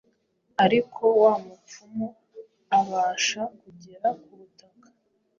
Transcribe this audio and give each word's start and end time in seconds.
ariko 0.65 1.03
wa 1.21 1.33
mupfumu 1.43 2.07
abasha 2.79 3.41
kugera 3.59 4.07
ku 4.21 4.29
butaka 4.39 4.87